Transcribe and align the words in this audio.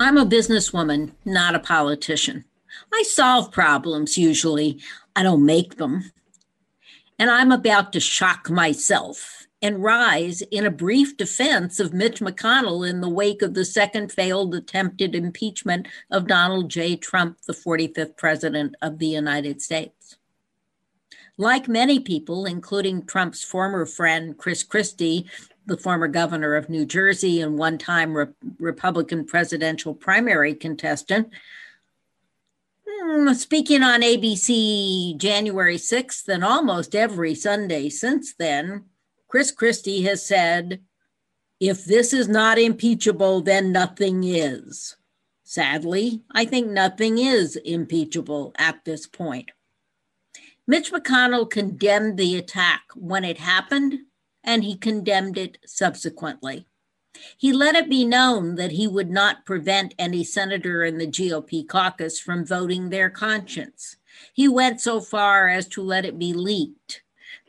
I'm 0.00 0.16
a 0.16 0.24
businesswoman, 0.24 1.12
not 1.24 1.56
a 1.56 1.60
politician. 1.60 2.44
I 2.94 3.02
solve 3.02 3.50
problems 3.50 4.16
usually, 4.16 4.80
I 5.16 5.24
don't 5.24 5.44
make 5.44 5.76
them. 5.76 6.12
And 7.18 7.30
I'm 7.30 7.50
about 7.50 7.92
to 7.94 8.00
shock 8.00 8.48
myself 8.48 9.46
and 9.60 9.82
rise 9.82 10.40
in 10.52 10.64
a 10.64 10.70
brief 10.70 11.16
defense 11.16 11.80
of 11.80 11.92
Mitch 11.92 12.20
McConnell 12.20 12.88
in 12.88 13.00
the 13.00 13.08
wake 13.08 13.42
of 13.42 13.54
the 13.54 13.64
second 13.64 14.12
failed 14.12 14.54
attempted 14.54 15.16
impeachment 15.16 15.88
of 16.12 16.28
Donald 16.28 16.70
J. 16.70 16.94
Trump, 16.94 17.38
the 17.48 17.52
45th 17.52 18.16
President 18.16 18.76
of 18.80 19.00
the 19.00 19.08
United 19.08 19.60
States. 19.60 20.16
Like 21.36 21.66
many 21.66 21.98
people, 21.98 22.46
including 22.46 23.04
Trump's 23.04 23.42
former 23.42 23.84
friend 23.84 24.38
Chris 24.38 24.62
Christie, 24.62 25.26
the 25.68 25.76
former 25.76 26.08
governor 26.08 26.56
of 26.56 26.68
New 26.68 26.84
Jersey 26.84 27.40
and 27.40 27.58
one 27.58 27.78
time 27.78 28.14
Re- 28.14 28.26
Republican 28.58 29.24
presidential 29.24 29.94
primary 29.94 30.54
contestant, 30.54 31.28
hmm, 32.88 33.32
speaking 33.34 33.82
on 33.82 34.00
ABC 34.00 35.16
January 35.16 35.76
6th 35.76 36.26
and 36.28 36.42
almost 36.42 36.94
every 36.94 37.34
Sunday 37.34 37.88
since 37.88 38.34
then, 38.34 38.86
Chris 39.28 39.50
Christie 39.50 40.02
has 40.02 40.26
said, 40.26 40.80
if 41.60 41.84
this 41.84 42.12
is 42.12 42.28
not 42.28 42.58
impeachable, 42.58 43.40
then 43.40 43.72
nothing 43.72 44.24
is. 44.24 44.96
Sadly, 45.44 46.22
I 46.30 46.44
think 46.44 46.68
nothing 46.68 47.18
is 47.18 47.56
impeachable 47.56 48.52
at 48.58 48.84
this 48.84 49.06
point. 49.06 49.50
Mitch 50.66 50.92
McConnell 50.92 51.48
condemned 51.48 52.18
the 52.18 52.36
attack 52.36 52.82
when 52.94 53.24
it 53.24 53.38
happened, 53.38 54.00
and 54.48 54.64
he 54.64 54.74
condemned 54.74 55.36
it 55.36 55.58
subsequently. 55.66 56.66
He 57.36 57.52
let 57.52 57.74
it 57.74 57.90
be 57.90 58.06
known 58.06 58.54
that 58.54 58.72
he 58.72 58.88
would 58.88 59.10
not 59.10 59.44
prevent 59.44 59.94
any 59.98 60.24
senator 60.24 60.84
in 60.84 60.96
the 60.96 61.06
GOP 61.06 61.68
caucus 61.68 62.18
from 62.18 62.46
voting 62.46 62.88
their 62.88 63.10
conscience. 63.10 63.96
He 64.32 64.48
went 64.48 64.80
so 64.80 65.02
far 65.02 65.48
as 65.48 65.68
to 65.68 65.82
let 65.82 66.06
it 66.06 66.18
be 66.18 66.32
leaked 66.32 67.02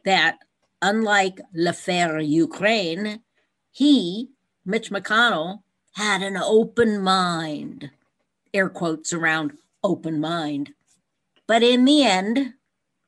that 0.04 0.40
unlike 0.82 1.40
l'affaire 1.54 2.20
Ukraine, 2.20 3.22
he, 3.72 4.32
Mitch 4.66 4.92
McConnell, 4.92 5.64
had 5.94 6.22
an 6.22 6.36
open 6.36 7.02
mind. 7.02 7.92
Air 8.54 8.68
quotes 8.68 9.14
around 9.14 9.54
open 9.86 10.20
mind. 10.20 10.74
But 11.48 11.64
in 11.64 11.86
the 11.86 12.04
end, 12.04 12.56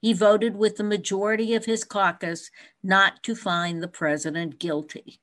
he 0.02 0.14
voted 0.14 0.56
with 0.56 0.78
the 0.78 0.84
majority 0.84 1.54
of 1.54 1.66
his 1.66 1.84
caucus 1.84 2.50
not 2.84 3.22
to 3.24 3.36
find 3.36 3.82
the 3.82 3.88
president 3.88 4.58
guilty. 4.60 5.20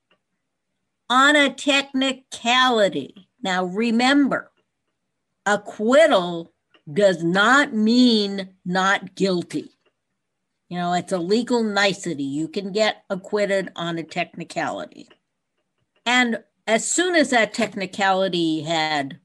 On 1.11 1.35
a 1.35 1.53
technicality, 1.53 3.29
now 3.43 3.65
remember, 3.65 4.53
acquittal 5.45 6.53
does 6.91 7.25
not 7.25 7.73
mean 7.73 8.51
not 8.65 9.15
guilty. 9.15 9.73
You 10.69 10.77
know, 10.77 10.93
it's 10.93 11.13
a 11.13 11.19
legal 11.19 11.63
nicety. 11.63 12.25
You 12.25 12.47
can 12.47 12.73
get 12.73 13.05
acquitted 13.11 13.73
on 13.75 13.99
a 13.99 14.03
technicality. 14.03 15.09
And 16.05 16.45
as 16.67 16.89
soon 16.89 17.15
as 17.17 17.31
that 17.31 17.55
technicality 17.55 18.63
had 18.63 19.19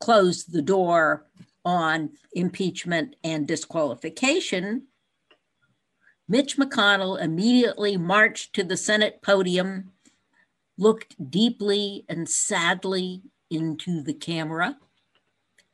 closed 0.00 0.52
the 0.52 0.62
door 0.62 1.26
on 1.64 2.10
impeachment 2.32 3.16
and 3.24 3.46
disqualification, 3.46 4.86
Mitch 6.28 6.56
McConnell 6.56 7.20
immediately 7.20 7.96
marched 7.96 8.54
to 8.54 8.64
the 8.64 8.76
Senate 8.76 9.20
podium, 9.22 9.92
looked 10.78 11.30
deeply 11.30 12.04
and 12.08 12.28
sadly 12.28 13.22
into 13.50 14.02
the 14.02 14.14
camera, 14.14 14.76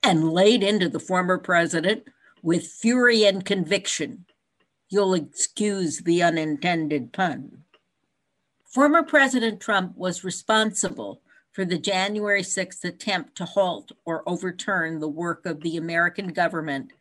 and 0.03 0.33
laid 0.33 0.63
into 0.63 0.89
the 0.89 1.01
former 1.01 1.39
president 1.39 2.05
with 2.43 2.67
fury 2.67 3.25
and 3.25 3.45
conviction 3.45 4.25
You'll 4.91 5.15
excuse 5.15 5.99
the 5.99 6.25
unintended 6.25 7.13
pun. 7.13 7.63
Former 8.67 9.05
President 9.05 9.61
Trump 9.61 9.97
was 9.97 10.25
responsible 10.25 11.23
for 11.53 11.65
the 11.65 11.79
January 11.79 12.43
6th 12.43 12.85
attempt 12.85 13.37
to 13.37 13.45
halt 13.45 13.93
or 14.05 14.29
overturn 14.29 15.01
the 15.01 15.09
work 15.09 15.47
of 15.47 15.61
the 15.61 15.77
American 15.77 16.29
government, 16.29 16.93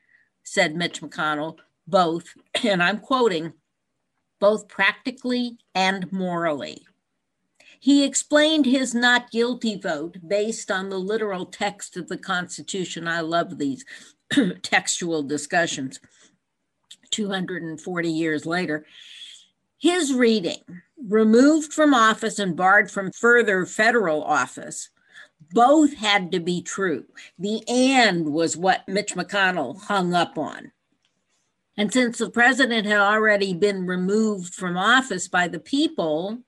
said 0.44 0.76
Mitch 0.76 1.02
McConnell, 1.02 1.58
both, 1.88 2.34
and 2.64 2.82
I'm 2.82 3.00
quoting, 3.00 3.54
both 4.40 4.68
practically 4.68 5.58
and 5.76 6.12
morally. 6.12 6.86
He 7.82 8.04
explained 8.04 8.66
his 8.66 8.94
not 8.94 9.32
guilty 9.32 9.80
vote 9.80 10.18
based 10.28 10.70
on 10.70 10.90
the 10.90 10.98
literal 10.98 11.46
text 11.46 11.96
of 11.96 12.10
the 12.10 12.18
Constitution. 12.18 13.08
I 13.08 13.22
love 13.22 13.58
these 13.58 13.86
textual 14.62 15.24
discussions. 15.24 16.00
240 17.12 18.10
years 18.10 18.46
later. 18.46 18.86
His 19.80 20.14
reading, 20.14 20.62
removed 21.08 21.74
from 21.74 21.94
office 21.94 22.38
and 22.38 22.56
barred 22.56 22.92
from 22.92 23.14
further 23.14 23.66
federal 23.66 24.24
office, 24.24 24.90
both 25.52 25.94
had 25.94 26.34
to 26.34 26.42
be 26.42 26.62
true. 26.62 27.06
The 27.38 27.64
and 27.68 28.34
was 28.34 28.58
what 28.58 28.88
Mitch 28.90 29.16
McConnell 29.16 29.82
hung 29.84 30.14
up 30.14 30.38
on. 30.38 30.74
And 31.78 31.94
since 31.94 32.18
the 32.18 32.30
president 32.30 32.86
had 32.86 33.00
already 33.00 33.54
been 33.54 33.88
removed 33.88 34.54
from 34.54 34.76
office 34.76 35.30
by 35.30 35.48
the 35.48 35.62
people, 35.62 36.40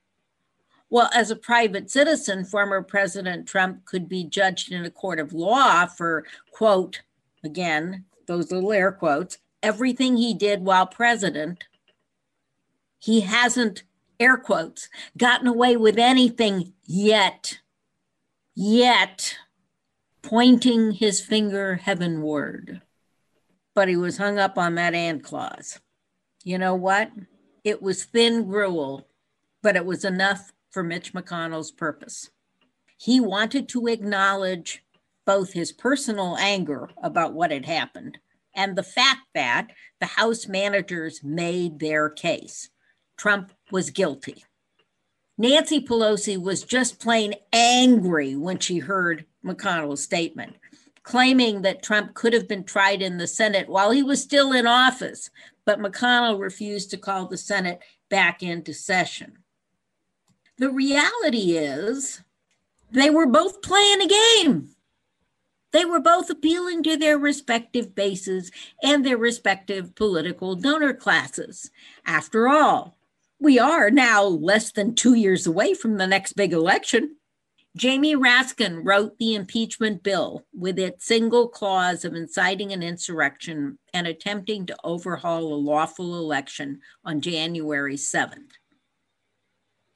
well, 0.90 1.10
as 1.14 1.32
a 1.32 1.38
private 1.38 1.90
citizen, 1.90 2.44
former 2.44 2.84
President 2.84 3.48
Trump 3.48 3.86
could 3.86 4.10
be 4.10 4.26
judged 4.26 4.74
in 4.74 4.84
a 4.84 4.92
court 4.92 5.22
of 5.22 5.32
law 5.32 5.86
for, 5.86 6.26
quote, 6.52 7.02
again, 7.46 8.04
those 8.28 8.52
little 8.52 8.74
air 8.74 8.92
quotes, 8.92 9.38
everything 9.64 10.18
he 10.18 10.34
did 10.34 10.66
while 10.66 10.86
president, 10.86 11.64
he 13.02 13.22
hasn't, 13.22 13.84
air 14.20 14.38
quotes, 14.38 14.88
gotten 15.18 15.48
away 15.48 15.76
with 15.76 15.98
anything 15.98 16.74
yet. 16.86 17.60
Yet, 18.54 19.38
pointing 20.22 20.92
his 20.92 21.20
finger 21.20 21.76
heavenward. 21.76 22.82
But 23.74 23.88
he 23.88 23.96
was 23.96 24.18
hung 24.18 24.38
up 24.38 24.56
on 24.58 24.76
that 24.76 24.94
and 24.94 25.24
clause. 25.24 25.80
You 26.44 26.60
know 26.60 26.76
what? 26.76 27.10
It 27.64 27.82
was 27.82 28.04
thin 28.04 28.46
gruel, 28.46 29.08
but 29.64 29.76
it 29.76 29.86
was 29.86 30.06
enough 30.06 30.54
for 30.70 30.84
Mitch 30.84 31.12
McConnell's 31.12 31.72
purpose. 31.72 32.30
He 32.98 33.20
wanted 33.20 33.68
to 33.70 33.88
acknowledge 33.88 34.84
both 35.26 35.54
his 35.54 35.72
personal 35.72 36.38
anger 36.38 36.90
about 37.02 37.34
what 37.34 37.50
had 37.50 37.66
happened 37.66 38.20
and 38.56 38.76
the 38.76 38.84
fact 38.84 39.22
that 39.34 39.70
the 40.00 40.06
House 40.06 40.48
managers 40.48 41.24
made 41.24 41.80
their 41.80 42.10
case. 42.10 42.70
Trump 43.22 43.52
was 43.70 43.92
guilty. 43.92 44.44
Nancy 45.38 45.80
Pelosi 45.80 46.42
was 46.42 46.64
just 46.64 47.00
plain 47.00 47.36
angry 47.54 48.36
when 48.36 48.58
she 48.58 48.80
heard 48.80 49.28
McConnell's 49.46 50.02
statement, 50.02 50.56
claiming 51.04 51.62
that 51.62 51.84
Trump 51.84 52.16
could 52.16 52.34
have 52.34 52.48
been 52.48 52.64
tried 52.64 53.04
in 53.04 53.20
the 53.20 53.28
Senate 53.28 53.70
while 53.70 53.92
he 53.92 54.02
was 54.02 54.24
still 54.24 54.54
in 54.54 54.66
office, 54.66 55.30
but 55.66 55.78
McConnell 55.78 56.40
refused 56.40 56.90
to 56.90 56.98
call 56.98 57.28
the 57.28 57.38
Senate 57.38 57.84
back 58.10 58.42
into 58.42 58.74
session. 58.74 59.38
The 60.58 60.72
reality 60.72 61.56
is, 61.58 62.24
they 62.90 63.12
were 63.12 63.28
both 63.28 63.62
playing 63.62 64.02
a 64.02 64.08
game. 64.08 64.70
They 65.74 65.86
were 65.86 66.02
both 66.02 66.32
appealing 66.32 66.82
to 66.86 66.98
their 66.98 67.20
respective 67.20 67.94
bases 67.94 68.52
and 68.82 69.06
their 69.06 69.20
respective 69.20 69.94
political 69.94 70.56
donor 70.56 70.96
classes. 70.96 71.70
After 72.04 72.50
all, 72.50 72.98
we 73.42 73.58
are 73.58 73.90
now 73.90 74.24
less 74.24 74.72
than 74.72 74.94
two 74.94 75.16
years 75.16 75.48
away 75.48 75.74
from 75.74 75.98
the 75.98 76.06
next 76.06 76.34
big 76.34 76.54
election. 76.54 77.16
Jamie 77.76 78.16
Raskin 78.16 78.82
wrote 78.84 79.18
the 79.18 79.34
impeachment 79.34 80.04
bill 80.04 80.46
with 80.54 80.78
its 80.78 81.08
single 81.08 81.48
clause 81.48 82.06
of 82.06 82.14
inciting 82.14 82.72
an 82.72 82.84
insurrection 82.84 83.80
and 83.96 84.06
attempting 84.06 84.68
to 84.68 84.78
overhaul 84.84 85.54
a 85.54 85.56
lawful 85.56 86.20
election 86.20 86.82
on 87.04 87.20
January 87.20 87.96
7th. 87.96 88.52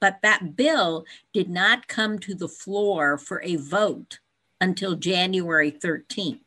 But 0.00 0.18
that 0.24 0.56
bill 0.56 1.04
did 1.32 1.48
not 1.48 1.86
come 1.86 2.18
to 2.20 2.34
the 2.34 2.48
floor 2.48 3.16
for 3.16 3.40
a 3.44 3.54
vote 3.54 4.18
until 4.60 4.96
January 4.96 5.70
13th. 5.70 6.40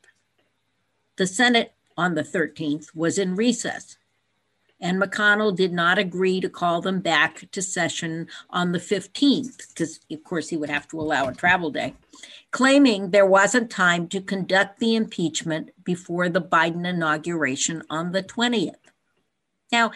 The 1.15 1.27
Senate 1.27 1.73
on 1.95 2.15
the 2.15 2.23
13th 2.23 2.93
was 2.93 3.17
in 3.17 3.37
recess, 3.37 3.97
and 4.81 5.01
McConnell 5.01 5.55
did 5.55 5.73
not 5.73 5.97
agree 5.97 6.39
to 6.39 6.49
call 6.49 6.81
them 6.81 6.99
back 6.99 7.49
to 7.51 7.61
session 7.61 8.27
on 8.49 8.71
the 8.71 8.79
15th, 8.79 9.67
because, 9.69 9.99
of 10.11 10.23
course, 10.23 10.49
he 10.49 10.57
would 10.57 10.69
have 10.69 10.87
to 10.89 10.99
allow 10.99 11.27
a 11.27 11.33
travel 11.33 11.69
day, 11.69 11.95
claiming 12.51 13.11
there 13.11 13.25
wasn't 13.25 13.69
time 13.69 14.07
to 14.07 14.21
conduct 14.21 14.79
the 14.79 14.95
impeachment 14.95 15.71
before 15.83 16.29
the 16.29 16.41
Biden 16.41 16.87
inauguration 16.87 17.83
on 17.89 18.11
the 18.11 18.23
20th. 18.23 18.75
Now, 19.71 19.91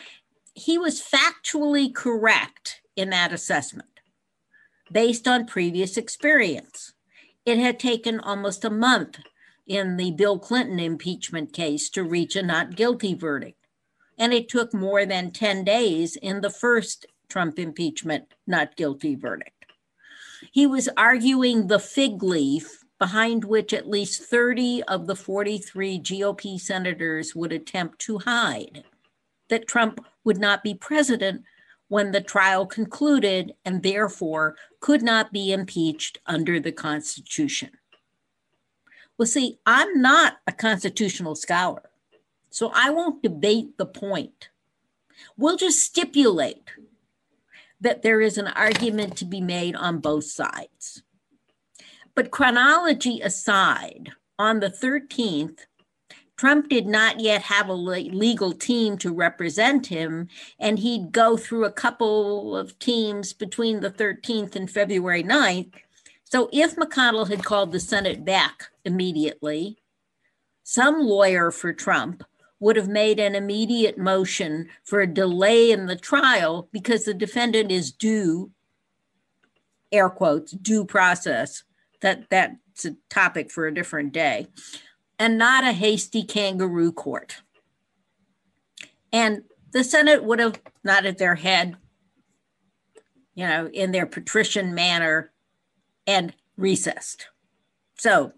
he 0.54 0.78
was 0.78 1.02
factually 1.02 1.94
correct 1.94 2.82
in 2.96 3.10
that 3.10 3.34
assessment 3.34 3.90
based 4.92 5.28
on 5.28 5.48
previous 5.48 5.98
experience. 5.98 6.94
It 7.46 7.58
had 7.58 7.80
taken 7.80 8.20
almost 8.20 8.64
a 8.64 8.70
month 8.70 9.20
in 9.66 9.98
the 9.98 10.12
Bill 10.12 10.38
Clinton 10.38 10.80
impeachment 10.80 11.54
case 11.54 11.90
to 11.90 12.04
reach 12.04 12.36
a 12.36 12.44
not 12.44 12.76
guilty 12.76 13.14
verdict. 13.14 13.63
And 14.18 14.34
it 14.34 14.50
took 14.50 14.74
more 14.74 15.06
than 15.06 15.32
10 15.32 15.64
days 15.64 16.16
in 16.16 16.42
the 16.42 16.50
first 16.50 17.06
Trump 17.30 17.58
impeachment 17.58 18.34
not 18.46 18.76
guilty 18.76 19.16
verdict. 19.16 19.66
He 20.52 20.68
was 20.68 20.90
arguing 20.98 21.68
the 21.68 21.80
fig 21.80 22.22
leaf 22.22 22.84
behind 23.00 23.44
which 23.44 23.74
at 23.74 23.90
least 23.90 24.24
30 24.24 24.84
of 24.84 25.08
the 25.08 25.16
43 25.16 26.00
GOP 26.00 26.60
senators 26.60 27.36
would 27.36 27.52
attempt 27.52 28.00
to 28.00 28.20
hide 28.20 28.84
that 29.50 29.68
Trump 29.68 30.06
would 30.24 30.38
not 30.38 30.64
be 30.64 30.74
president 30.74 31.44
when 31.88 32.12
the 32.12 32.22
trial 32.22 32.66
concluded 32.66 33.54
and 33.66 33.84
therefore 33.84 34.56
could 34.80 35.02
not 35.02 35.32
be 35.32 35.52
impeached 35.52 36.18
under 36.26 36.60
the 36.60 36.72
Constitution. 36.72 37.72
Well, 39.18 39.28
see, 39.28 39.60
I'm 39.66 40.02
not 40.02 40.38
a 40.48 40.52
constitutional 40.52 41.36
scholar, 41.36 41.90
so 42.54 42.72
I 42.76 42.92
won't 42.92 43.24
debate 43.24 43.80
the 43.80 43.86
point. 43.88 44.50
We'll 45.36 45.58
just 45.58 45.80
stipulate 45.80 46.70
that 47.82 48.04
there 48.04 48.22
is 48.22 48.38
an 48.38 48.48
argument 48.48 49.18
to 49.18 49.26
be 49.26 49.42
made 49.42 49.76
on 49.76 49.98
both 49.98 50.26
sides. 50.26 51.02
But 52.14 52.30
chronology 52.30 53.22
aside, 53.22 54.12
on 54.38 54.60
the 54.60 54.70
13th, 54.70 55.62
Trump 56.38 56.70
did 56.70 56.86
not 56.86 57.20
yet 57.20 57.42
have 57.42 57.70
a 57.70 57.74
legal 57.74 58.54
team 58.54 59.00
to 59.00 59.12
represent 59.12 59.88
him, 59.88 60.28
and 60.60 60.78
he'd 60.78 61.12
go 61.12 61.36
through 61.36 61.66
a 61.66 61.72
couple 61.72 62.56
of 62.56 62.78
teams 62.78 63.34
between 63.34 63.80
the 63.80 63.90
13th 63.90 64.56
and 64.56 64.70
February 64.70 65.24
9th. 65.24 65.74
So 66.24 66.50
if 66.54 66.76
McConnell 66.76 67.30
had 67.30 67.44
called 67.44 67.72
the 67.72 67.80
Senate 67.80 68.24
back 68.24 68.66
immediately, 68.86 69.80
some 70.62 71.02
lawyer 71.02 71.50
for 71.50 71.74
Trump 71.74 72.24
would 72.64 72.78
have 72.78 72.88
made 72.88 73.20
an 73.20 73.36
immediate 73.36 73.98
motion 73.98 74.70
for 74.86 75.02
a 75.02 75.08
delay 75.08 75.72
in 75.72 75.86
the 75.86 75.98
trial 75.98 76.70
because 76.72 77.04
the 77.04 77.14
defendant 77.14 77.72
is 77.72 77.92
due, 77.92 78.50
air 79.92 80.10
quotes, 80.10 80.54
due 80.54 80.86
process. 80.86 81.64
That 82.00 82.30
that's 82.30 82.86
a 82.86 82.96
topic 83.10 83.52
for 83.52 83.68
a 83.68 83.74
different 83.74 84.14
day 84.14 84.48
and 85.20 85.38
not 85.38 85.66
a 85.66 85.74
hasty 85.74 86.24
kangaroo 86.24 86.94
court. 86.94 87.42
And 89.12 89.44
the 89.72 89.84
Senate 89.84 90.24
would 90.24 90.40
have 90.40 90.62
nodded 90.86 91.18
their 91.18 91.36
head, 91.36 91.76
you 93.36 93.46
know, 93.46 93.68
in 93.74 93.92
their 93.92 94.06
patrician 94.06 94.74
manner 94.74 95.32
and 96.08 96.34
recessed. 96.56 97.28
So, 97.98 98.32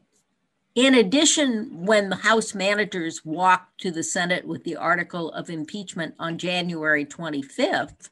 in 0.76 0.94
addition, 0.94 1.86
when 1.86 2.10
the 2.10 2.18
House 2.18 2.54
managers 2.54 3.24
walked 3.24 3.80
to 3.80 3.92
the 3.92 4.04
Senate 4.04 4.46
with 4.46 4.66
the 4.66 4.76
article 4.76 5.32
of 5.32 5.50
impeachment 5.50 6.14
on 6.20 6.38
January 6.38 7.06
25th, 7.06 8.10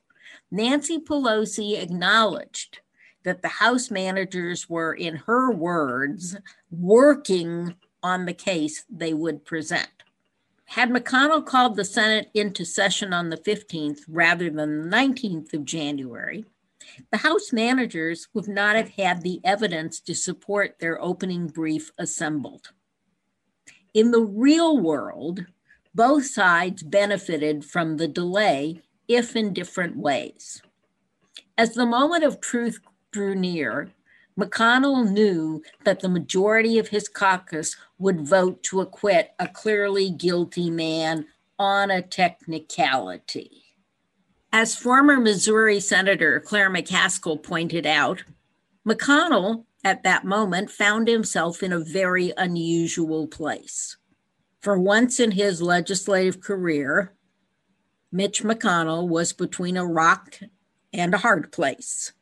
Nancy 0.50 0.98
Pelosi 0.98 1.81
acknowledged 1.81 2.80
that 3.24 3.42
the 3.42 3.50
House 3.50 3.92
managers 3.92 4.69
were, 4.69 4.94
in 4.94 5.18
her 5.18 5.51
words, 5.51 6.38
working 6.71 7.75
on 8.01 8.25
the 8.25 8.33
case 8.33 8.86
they 8.89 9.13
would 9.13 9.44
present. 9.44 9.89
Had 10.66 10.89
McConnell 10.89 11.45
called 11.45 11.75
the 11.75 11.86
Senate 11.86 12.30
into 12.33 12.66
session 12.66 13.13
on 13.13 13.30
the 13.30 13.38
15th 13.38 14.01
rather 14.07 14.50
than 14.50 14.89
the 14.89 14.98
19th 14.98 15.54
of 15.54 15.66
January, 15.66 16.45
the 17.12 17.18
House 17.18 17.53
managers 17.53 18.27
would 18.33 18.47
not 18.47 18.75
have 18.75 18.89
had 18.89 19.21
the 19.21 19.39
evidence 19.44 20.00
to 20.01 20.13
support 20.13 20.80
their 20.80 21.01
opening 21.01 21.47
brief 21.47 21.91
assembled. 21.97 22.71
In 23.94 24.12
the 24.12 24.24
real 24.24 24.80
world, 24.80 25.45
both 25.95 26.25
sides 26.25 26.81
benefited 26.83 27.63
from 27.63 27.97
the 27.97 28.07
delay, 28.07 28.81
if 29.07 29.35
in 29.35 29.53
different 29.53 29.97
ways. 29.97 30.62
As 31.57 31.75
the 31.75 31.85
moment 31.85 32.24
of 32.24 32.41
truth 32.41 32.80
drew 33.12 33.35
near, 33.35 33.91
McConnell 34.39 35.12
knew 35.12 35.62
that 35.83 36.00
the 36.00 36.09
majority 36.09 36.80
of 36.80 36.88
his 36.88 37.07
caucus 37.07 37.75
would 38.00 38.27
vote 38.27 38.63
to 38.63 38.81
acquit 38.81 39.33
a 39.38 39.47
clearly 39.47 40.09
guilty 40.09 40.71
man 40.71 41.27
on 41.59 41.91
a 41.91 42.01
technicality. 42.01 43.62
As 44.55 44.75
former 44.75 45.19
Missouri 45.19 45.79
Senator 45.79 46.39
Claire 46.39 46.69
McCaskill 46.69 47.41
pointed 47.41 47.88
out, 47.88 48.23
McConnell 48.88 49.65
at 49.83 50.03
that 50.03 50.25
moment 50.25 50.69
found 50.69 51.07
himself 51.07 51.63
in 51.63 51.73
a 51.73 51.79
very 51.79 52.31
unusual 52.38 53.25
place. 53.25 53.97
For 54.61 54.77
once 54.77 55.19
in 55.19 55.31
his 55.31 55.59
legislative 55.59 56.39
career, 56.39 57.15
Mitch 58.11 58.44
McConnell 58.44 59.09
was 59.09 59.33
between 59.33 59.75
a 59.75 59.88
rock 59.88 60.39
and 60.94 61.15
a 61.15 61.17
hard 61.17 61.51
place. 61.51 62.13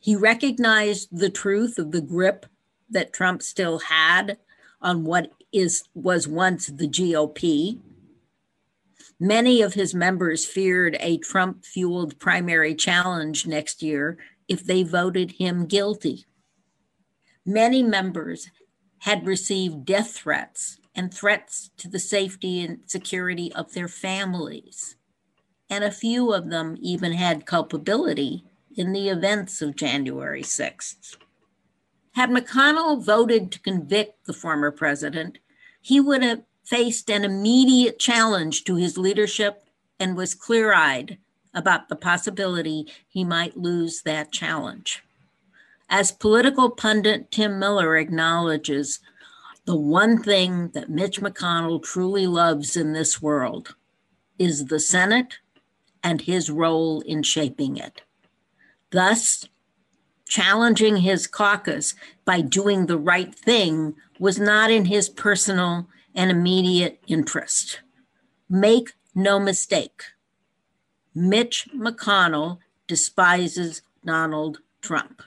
He 0.00 0.16
recognized 0.16 1.16
the 1.16 1.30
truth 1.30 1.78
of 1.78 1.92
the 1.92 2.00
grip 2.00 2.44
that 2.90 3.12
Trump 3.12 3.42
still 3.42 3.78
had 3.78 4.36
on 4.82 5.04
what 5.04 5.30
is 5.52 5.84
was 5.94 6.26
once 6.26 6.66
the 6.66 6.88
GOP. 6.88 7.78
Many 9.22 9.60
of 9.60 9.74
his 9.74 9.94
members 9.94 10.46
feared 10.46 10.96
a 10.98 11.18
Trump 11.18 11.66
fueled 11.66 12.18
primary 12.18 12.74
challenge 12.74 13.46
next 13.46 13.82
year 13.82 14.16
if 14.48 14.64
they 14.64 14.82
voted 14.82 15.32
him 15.32 15.66
guilty. 15.66 16.24
Many 17.44 17.82
members 17.82 18.48
had 19.00 19.26
received 19.26 19.84
death 19.84 20.12
threats 20.12 20.78
and 20.94 21.12
threats 21.12 21.70
to 21.76 21.88
the 21.88 21.98
safety 21.98 22.62
and 22.62 22.80
security 22.86 23.52
of 23.52 23.74
their 23.74 23.88
families. 23.88 24.96
And 25.68 25.84
a 25.84 25.90
few 25.90 26.32
of 26.32 26.48
them 26.48 26.78
even 26.80 27.12
had 27.12 27.44
culpability 27.44 28.44
in 28.74 28.92
the 28.92 29.10
events 29.10 29.60
of 29.60 29.76
January 29.76 30.42
6th. 30.42 31.16
Had 32.12 32.30
McConnell 32.30 33.04
voted 33.04 33.52
to 33.52 33.60
convict 33.60 34.24
the 34.24 34.32
former 34.32 34.70
president, 34.70 35.38
he 35.80 36.00
would 36.00 36.22
have 36.22 36.42
faced 36.70 37.10
an 37.10 37.24
immediate 37.24 37.98
challenge 37.98 38.64
to 38.64 38.76
his 38.76 38.96
leadership 38.96 39.64
and 39.98 40.16
was 40.16 40.34
clear 40.34 40.72
eyed 40.72 41.18
about 41.52 41.88
the 41.88 41.96
possibility 41.96 42.86
he 43.08 43.24
might 43.24 43.56
lose 43.56 44.02
that 44.02 44.32
challenge. 44.32 45.02
As 45.88 46.12
political 46.12 46.70
pundit 46.70 47.30
Tim 47.32 47.58
Miller 47.58 47.96
acknowledges, 47.96 49.00
the 49.66 49.76
one 49.76 50.22
thing 50.22 50.68
that 50.68 50.88
Mitch 50.88 51.20
McConnell 51.20 51.82
truly 51.82 52.26
loves 52.26 52.76
in 52.76 52.92
this 52.92 53.20
world 53.20 53.74
is 54.38 54.66
the 54.66 54.80
Senate 54.80 55.38
and 56.02 56.22
his 56.22 56.48
role 56.48 57.00
in 57.02 57.22
shaping 57.22 57.76
it 57.76 58.02
thus 58.90 59.48
challenging 60.28 60.98
his 60.98 61.26
caucus 61.26 61.94
by 62.24 62.40
doing 62.40 62.86
the 62.86 62.98
right 62.98 63.34
thing 63.34 63.94
was 64.18 64.38
not 64.38 64.70
in 64.70 64.84
his 64.84 65.08
personal 65.08 65.88
and 66.14 66.30
immediate 66.30 67.00
interest. 67.06 67.80
Make 68.48 68.92
no 69.14 69.38
mistake, 69.38 70.02
Mitch 71.14 71.68
McConnell 71.74 72.58
despises 72.86 73.82
Donald 74.04 74.58
Trump. 74.80 75.22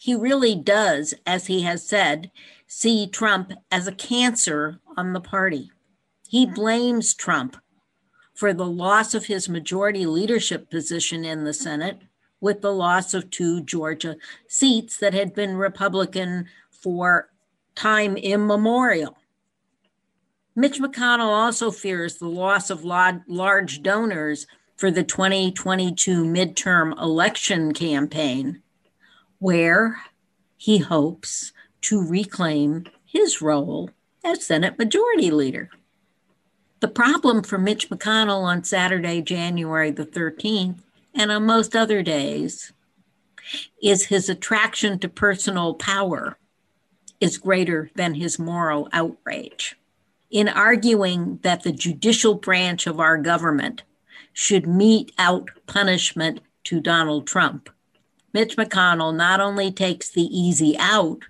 He 0.00 0.14
really 0.14 0.54
does, 0.54 1.14
as 1.26 1.46
he 1.46 1.62
has 1.62 1.86
said, 1.86 2.30
see 2.66 3.06
Trump 3.06 3.52
as 3.70 3.86
a 3.86 3.92
cancer 3.92 4.78
on 4.96 5.12
the 5.12 5.20
party. 5.20 5.70
He 6.28 6.44
blames 6.46 7.14
Trump 7.14 7.56
for 8.34 8.52
the 8.52 8.66
loss 8.66 9.14
of 9.14 9.26
his 9.26 9.48
majority 9.48 10.06
leadership 10.06 10.70
position 10.70 11.24
in 11.24 11.44
the 11.44 11.54
Senate 11.54 12.02
with 12.40 12.60
the 12.60 12.72
loss 12.72 13.14
of 13.14 13.30
two 13.30 13.62
Georgia 13.62 14.16
seats 14.46 14.96
that 14.98 15.14
had 15.14 15.34
been 15.34 15.56
Republican 15.56 16.46
for 16.70 17.30
time 17.74 18.16
immemorial. 18.16 19.16
Mitch 20.58 20.80
McConnell 20.80 21.28
also 21.28 21.70
fears 21.70 22.16
the 22.16 22.26
loss 22.26 22.68
of 22.68 22.84
large 22.84 23.80
donors 23.80 24.48
for 24.76 24.90
the 24.90 25.04
2022 25.04 26.24
midterm 26.24 27.00
election 27.00 27.72
campaign, 27.72 28.60
where 29.38 30.00
he 30.56 30.78
hopes 30.78 31.52
to 31.82 32.04
reclaim 32.04 32.86
his 33.04 33.40
role 33.40 33.90
as 34.24 34.44
Senate 34.44 34.76
Majority 34.76 35.30
Leader. 35.30 35.70
The 36.80 36.88
problem 36.88 37.44
for 37.44 37.56
Mitch 37.56 37.88
McConnell 37.88 38.42
on 38.42 38.64
Saturday, 38.64 39.22
January 39.22 39.92
the 39.92 40.06
13th, 40.06 40.80
and 41.14 41.30
on 41.30 41.46
most 41.46 41.76
other 41.76 42.02
days, 42.02 42.72
is 43.80 44.06
his 44.06 44.28
attraction 44.28 44.98
to 44.98 45.08
personal 45.08 45.74
power 45.74 46.36
is 47.20 47.38
greater 47.38 47.92
than 47.94 48.14
his 48.14 48.40
moral 48.40 48.88
outrage. 48.92 49.76
In 50.30 50.48
arguing 50.48 51.38
that 51.42 51.62
the 51.62 51.72
judicial 51.72 52.34
branch 52.34 52.86
of 52.86 53.00
our 53.00 53.16
government 53.16 53.82
should 54.32 54.66
mete 54.66 55.12
out 55.18 55.50
punishment 55.66 56.40
to 56.64 56.80
Donald 56.80 57.26
Trump, 57.26 57.70
Mitch 58.34 58.56
McConnell 58.56 59.16
not 59.16 59.40
only 59.40 59.72
takes 59.72 60.10
the 60.10 60.22
easy 60.22 60.76
out, 60.78 61.24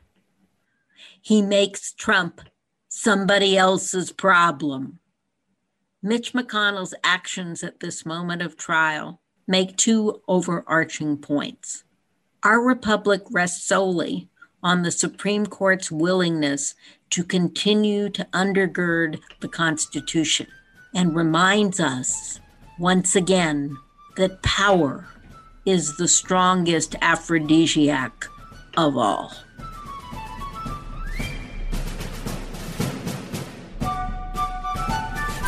he 1.20 1.42
makes 1.42 1.92
Trump 1.92 2.40
somebody 2.88 3.56
else's 3.56 4.10
problem. 4.10 4.98
Mitch 6.02 6.32
McConnell's 6.32 6.94
actions 7.04 7.62
at 7.62 7.80
this 7.80 8.04
moment 8.04 8.42
of 8.42 8.56
trial 8.56 9.20
make 9.46 9.76
two 9.76 10.22
overarching 10.26 11.16
points. 11.16 11.84
Our 12.42 12.60
republic 12.60 13.22
rests 13.30 13.66
solely 13.66 14.28
on 14.62 14.82
the 14.82 14.90
Supreme 14.90 15.46
Court's 15.46 15.90
willingness 15.90 16.74
to 17.10 17.24
continue 17.24 18.08
to 18.10 18.26
undergird 18.32 19.20
the 19.40 19.48
Constitution 19.48 20.46
and 20.94 21.14
reminds 21.14 21.80
us 21.80 22.40
once 22.78 23.16
again 23.16 23.76
that 24.16 24.42
power 24.42 25.06
is 25.64 25.96
the 25.96 26.08
strongest 26.08 26.96
aphrodisiac 27.00 28.26
of 28.76 28.96
all. 28.96 29.32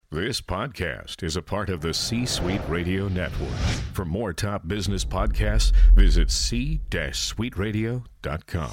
This 0.09 0.39
podcast 0.39 1.23
is 1.23 1.35
a 1.35 1.41
part 1.41 1.69
of 1.69 1.81
the 1.81 1.93
C 1.93 2.25
Suite 2.25 2.61
Radio 2.69 3.09
Network. 3.09 3.51
For 3.91 4.05
more 4.05 4.31
top 4.31 4.65
business 4.65 5.03
podcasts, 5.03 5.73
visit 5.93 6.31
c-suiteradio.com. 6.31 8.71